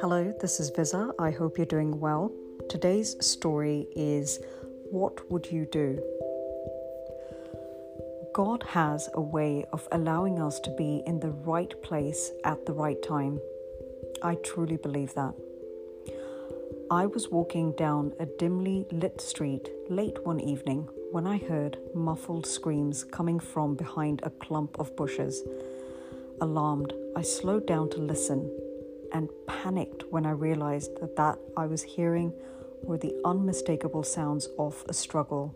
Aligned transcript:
Hello, 0.00 0.34
this 0.40 0.60
is 0.60 0.70
Viza. 0.70 1.14
I 1.18 1.30
hope 1.30 1.56
you're 1.56 1.64
doing 1.64 1.98
well. 2.00 2.30
Today's 2.68 3.16
story 3.24 3.88
is 3.96 4.40
What 4.90 5.30
Would 5.30 5.50
You 5.50 5.64
Do? 5.72 6.02
God 8.34 8.62
has 8.64 9.08
a 9.14 9.20
way 9.22 9.64
of 9.72 9.88
allowing 9.92 10.38
us 10.38 10.60
to 10.60 10.70
be 10.76 11.02
in 11.06 11.20
the 11.20 11.30
right 11.30 11.72
place 11.82 12.32
at 12.44 12.66
the 12.66 12.74
right 12.74 13.00
time. 13.02 13.40
I 14.22 14.34
truly 14.34 14.76
believe 14.76 15.14
that. 15.14 15.32
I 16.90 17.06
was 17.06 17.30
walking 17.30 17.72
down 17.72 18.12
a 18.20 18.26
dimly 18.26 18.86
lit 18.92 19.22
street 19.22 19.70
late 19.88 20.22
one 20.26 20.40
evening 20.40 20.90
when 21.16 21.26
I 21.26 21.38
heard 21.38 21.78
muffled 21.94 22.44
screams 22.44 23.02
coming 23.02 23.40
from 23.40 23.74
behind 23.74 24.20
a 24.22 24.28
clump 24.28 24.78
of 24.78 24.94
bushes. 24.96 25.42
Alarmed, 26.42 26.92
I 27.16 27.22
slowed 27.22 27.66
down 27.66 27.88
to 27.92 28.02
listen 28.02 28.54
and 29.14 29.30
panicked 29.46 30.04
when 30.10 30.26
I 30.26 30.32
realized 30.32 31.00
that 31.00 31.16
that 31.16 31.38
I 31.56 31.64
was 31.64 31.82
hearing 31.82 32.34
were 32.82 32.98
the 32.98 33.18
unmistakable 33.24 34.02
sounds 34.02 34.50
of 34.58 34.84
a 34.90 34.92
struggle 34.92 35.54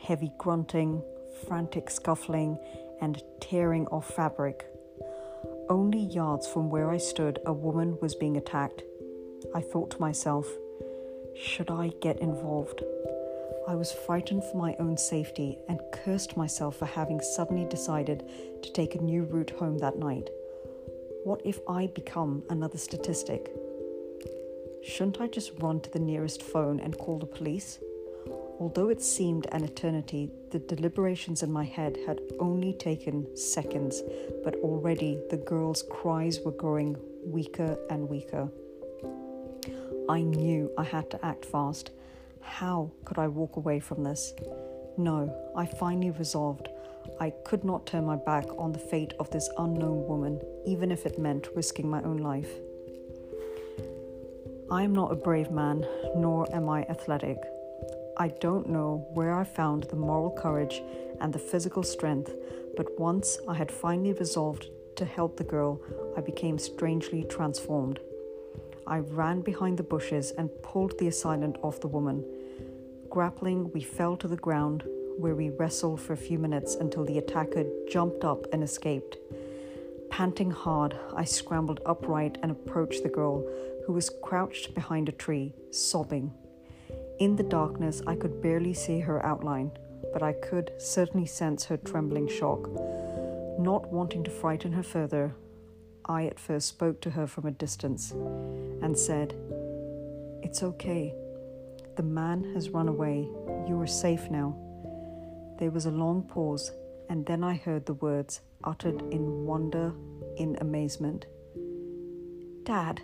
heavy 0.00 0.30
grunting, 0.38 1.02
frantic 1.48 1.90
scuffling, 1.90 2.56
and 3.00 3.24
tearing 3.40 3.88
of 3.88 4.06
fabric. 4.06 4.66
Only 5.68 6.04
yards 6.14 6.46
from 6.46 6.70
where 6.70 6.92
I 6.92 6.98
stood, 6.98 7.40
a 7.44 7.52
woman 7.52 7.98
was 8.00 8.14
being 8.14 8.36
attacked. 8.36 8.84
I 9.52 9.62
thought 9.62 9.90
to 9.90 10.00
myself, 10.00 10.46
should 11.36 11.72
I 11.72 11.90
get 12.00 12.20
involved? 12.20 12.84
I 13.68 13.76
was 13.76 13.92
frightened 13.92 14.42
for 14.44 14.56
my 14.56 14.74
own 14.80 14.96
safety 14.96 15.58
and 15.68 15.80
cursed 15.92 16.36
myself 16.36 16.76
for 16.76 16.86
having 16.86 17.20
suddenly 17.20 17.64
decided 17.64 18.28
to 18.62 18.72
take 18.72 18.94
a 18.94 19.02
new 19.02 19.22
route 19.22 19.50
home 19.50 19.78
that 19.78 19.98
night. 19.98 20.30
What 21.22 21.42
if 21.44 21.60
I 21.68 21.86
become 21.86 22.42
another 22.50 22.78
statistic? 22.78 23.54
Shouldn't 24.82 25.20
I 25.20 25.28
just 25.28 25.52
run 25.60 25.80
to 25.80 25.90
the 25.90 26.00
nearest 26.00 26.42
phone 26.42 26.80
and 26.80 26.98
call 26.98 27.20
the 27.20 27.26
police? 27.26 27.78
Although 28.58 28.88
it 28.88 29.00
seemed 29.00 29.46
an 29.52 29.64
eternity, 29.64 30.30
the 30.50 30.58
deliberations 30.58 31.42
in 31.44 31.52
my 31.52 31.64
head 31.64 31.96
had 32.06 32.20
only 32.40 32.72
taken 32.72 33.36
seconds, 33.36 34.02
but 34.42 34.56
already 34.56 35.20
the 35.30 35.36
girl's 35.36 35.82
cries 35.82 36.40
were 36.40 36.52
growing 36.52 36.96
weaker 37.24 37.78
and 37.90 38.08
weaker. 38.08 38.48
I 40.08 40.22
knew 40.22 40.70
I 40.76 40.82
had 40.82 41.10
to 41.10 41.24
act 41.24 41.44
fast. 41.44 41.90
How 42.42 42.92
could 43.04 43.18
I 43.18 43.28
walk 43.28 43.56
away 43.56 43.80
from 43.80 44.02
this? 44.04 44.34
No, 44.96 45.50
I 45.56 45.66
finally 45.66 46.10
resolved 46.10 46.68
I 47.20 47.30
could 47.44 47.64
not 47.64 47.86
turn 47.86 48.04
my 48.04 48.16
back 48.16 48.46
on 48.58 48.72
the 48.72 48.78
fate 48.78 49.14
of 49.18 49.30
this 49.30 49.48
unknown 49.58 50.06
woman, 50.06 50.40
even 50.64 50.90
if 50.90 51.06
it 51.06 51.18
meant 51.18 51.48
risking 51.54 51.88
my 51.88 52.02
own 52.02 52.18
life. 52.18 52.50
I 54.70 54.82
am 54.82 54.94
not 54.94 55.12
a 55.12 55.16
brave 55.16 55.50
man, 55.50 55.84
nor 56.16 56.52
am 56.54 56.68
I 56.68 56.82
athletic. 56.84 57.38
I 58.16 58.28
don't 58.28 58.68
know 58.68 59.06
where 59.14 59.34
I 59.34 59.44
found 59.44 59.84
the 59.84 59.96
moral 59.96 60.30
courage 60.30 60.82
and 61.20 61.32
the 61.32 61.38
physical 61.38 61.82
strength, 61.82 62.32
but 62.76 62.98
once 62.98 63.38
I 63.48 63.54
had 63.54 63.70
finally 63.70 64.12
resolved 64.12 64.66
to 64.96 65.04
help 65.04 65.36
the 65.36 65.44
girl, 65.44 65.80
I 66.16 66.20
became 66.20 66.58
strangely 66.58 67.24
transformed. 67.24 68.00
I 68.86 68.98
ran 68.98 69.40
behind 69.42 69.78
the 69.78 69.82
bushes 69.82 70.32
and 70.32 70.50
pulled 70.62 70.98
the 70.98 71.08
assailant 71.08 71.56
off 71.62 71.80
the 71.80 71.88
woman. 71.88 72.24
Grappling, 73.10 73.70
we 73.72 73.82
fell 73.82 74.16
to 74.16 74.28
the 74.28 74.36
ground, 74.36 74.84
where 75.18 75.34
we 75.34 75.50
wrestled 75.50 76.00
for 76.00 76.14
a 76.14 76.16
few 76.16 76.38
minutes 76.38 76.74
until 76.74 77.04
the 77.04 77.18
attacker 77.18 77.64
jumped 77.88 78.24
up 78.24 78.46
and 78.52 78.62
escaped. 78.62 79.18
Panting 80.10 80.50
hard, 80.50 80.98
I 81.14 81.24
scrambled 81.24 81.80
upright 81.86 82.38
and 82.42 82.50
approached 82.50 83.02
the 83.02 83.08
girl, 83.08 83.46
who 83.86 83.92
was 83.92 84.10
crouched 84.22 84.74
behind 84.74 85.08
a 85.08 85.12
tree, 85.12 85.54
sobbing. 85.70 86.32
In 87.18 87.36
the 87.36 87.42
darkness, 87.42 88.02
I 88.06 88.16
could 88.16 88.42
barely 88.42 88.74
see 88.74 89.00
her 89.00 89.24
outline, 89.24 89.70
but 90.12 90.22
I 90.22 90.32
could 90.32 90.72
certainly 90.78 91.26
sense 91.26 91.64
her 91.66 91.76
trembling 91.76 92.28
shock. 92.28 92.68
Not 93.58 93.92
wanting 93.92 94.24
to 94.24 94.30
frighten 94.30 94.72
her 94.72 94.82
further, 94.82 95.34
I 96.06 96.26
at 96.26 96.38
first 96.38 96.68
spoke 96.68 97.00
to 97.02 97.10
her 97.10 97.26
from 97.26 97.46
a 97.46 97.52
distance 97.52 98.10
and 98.10 98.98
said, 98.98 99.34
It's 100.42 100.62
okay. 100.62 101.14
The 101.96 102.02
man 102.02 102.52
has 102.54 102.70
run 102.70 102.88
away. 102.88 103.28
You 103.68 103.80
are 103.80 103.86
safe 103.86 104.30
now. 104.30 104.56
There 105.58 105.70
was 105.70 105.86
a 105.86 105.90
long 105.90 106.22
pause, 106.22 106.72
and 107.08 107.24
then 107.26 107.44
I 107.44 107.54
heard 107.54 107.86
the 107.86 107.94
words 107.94 108.40
uttered 108.64 109.02
in 109.12 109.46
wonder, 109.46 109.92
in 110.36 110.56
amazement 110.60 111.26
Dad, 112.64 113.02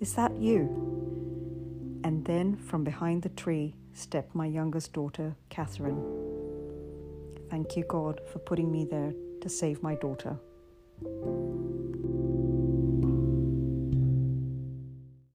is 0.00 0.14
that 0.14 0.34
you? 0.40 2.00
And 2.04 2.24
then 2.24 2.56
from 2.56 2.84
behind 2.84 3.22
the 3.22 3.28
tree 3.30 3.74
stepped 3.92 4.34
my 4.34 4.46
youngest 4.46 4.92
daughter, 4.92 5.36
Catherine. 5.50 6.02
Thank 7.50 7.76
you, 7.76 7.84
God, 7.84 8.20
for 8.32 8.38
putting 8.38 8.72
me 8.72 8.84
there 8.84 9.12
to 9.42 9.48
save 9.48 9.82
my 9.82 9.94
daughter. 9.96 10.38